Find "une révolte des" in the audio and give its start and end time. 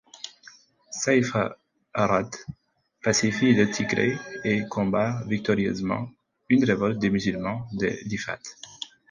6.49-7.11